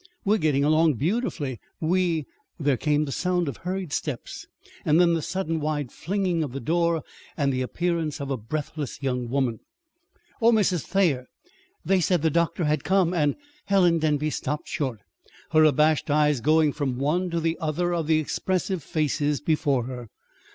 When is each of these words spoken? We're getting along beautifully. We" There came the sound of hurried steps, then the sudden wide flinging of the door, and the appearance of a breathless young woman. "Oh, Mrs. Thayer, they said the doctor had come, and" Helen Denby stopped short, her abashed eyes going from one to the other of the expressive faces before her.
We're 0.25 0.39
getting 0.39 0.63
along 0.63 0.95
beautifully. 0.95 1.59
We" 1.79 2.25
There 2.59 2.75
came 2.75 3.05
the 3.05 3.11
sound 3.11 3.47
of 3.47 3.57
hurried 3.57 3.93
steps, 3.93 4.47
then 4.83 4.97
the 5.13 5.21
sudden 5.21 5.59
wide 5.59 5.91
flinging 5.91 6.43
of 6.43 6.53
the 6.53 6.59
door, 6.59 7.03
and 7.37 7.53
the 7.53 7.61
appearance 7.61 8.19
of 8.19 8.31
a 8.31 8.35
breathless 8.35 9.03
young 9.03 9.29
woman. 9.29 9.59
"Oh, 10.41 10.51
Mrs. 10.51 10.87
Thayer, 10.87 11.27
they 11.85 12.01
said 12.01 12.23
the 12.23 12.31
doctor 12.31 12.63
had 12.63 12.83
come, 12.83 13.13
and" 13.13 13.35
Helen 13.65 13.99
Denby 13.99 14.31
stopped 14.31 14.67
short, 14.67 15.01
her 15.51 15.63
abashed 15.65 16.09
eyes 16.09 16.41
going 16.41 16.73
from 16.73 16.97
one 16.97 17.29
to 17.29 17.39
the 17.39 17.55
other 17.61 17.93
of 17.93 18.07
the 18.07 18.17
expressive 18.17 18.81
faces 18.81 19.39
before 19.39 19.83
her. 19.85 20.09